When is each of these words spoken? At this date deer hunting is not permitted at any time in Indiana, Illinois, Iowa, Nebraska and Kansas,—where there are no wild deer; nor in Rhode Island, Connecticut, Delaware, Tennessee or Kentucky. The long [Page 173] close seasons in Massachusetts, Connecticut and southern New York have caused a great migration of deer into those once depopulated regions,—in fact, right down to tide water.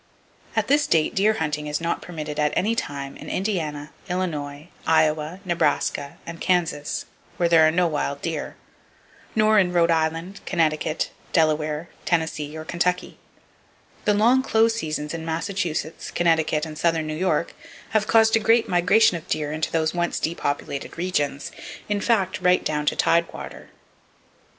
At 0.55 0.67
this 0.67 0.87
date 0.87 1.13
deer 1.13 1.33
hunting 1.33 1.67
is 1.67 1.79
not 1.79 2.01
permitted 2.01 2.39
at 2.39 2.51
any 2.55 2.73
time 2.73 3.15
in 3.17 3.29
Indiana, 3.29 3.91
Illinois, 4.09 4.69
Iowa, 4.87 5.41
Nebraska 5.45 6.17
and 6.25 6.41
Kansas,—where 6.41 7.47
there 7.47 7.67
are 7.67 7.71
no 7.71 7.85
wild 7.87 8.19
deer; 8.19 8.55
nor 9.35 9.59
in 9.59 9.71
Rhode 9.71 9.91
Island, 9.91 10.41
Connecticut, 10.47 11.11
Delaware, 11.33 11.87
Tennessee 12.03 12.57
or 12.57 12.65
Kentucky. 12.65 13.19
The 14.05 14.15
long 14.15 14.41
[Page 14.41 14.51
173] 14.51 14.51
close 14.51 14.75
seasons 14.79 15.13
in 15.13 15.23
Massachusetts, 15.23 16.09
Connecticut 16.09 16.65
and 16.65 16.79
southern 16.79 17.05
New 17.05 17.13
York 17.15 17.53
have 17.91 18.07
caused 18.07 18.35
a 18.35 18.39
great 18.39 18.67
migration 18.67 19.17
of 19.17 19.27
deer 19.27 19.51
into 19.51 19.71
those 19.71 19.93
once 19.93 20.19
depopulated 20.19 20.97
regions,—in 20.97 22.01
fact, 22.01 22.41
right 22.41 22.65
down 22.65 22.87
to 22.87 22.95
tide 22.95 23.31
water. 23.31 23.69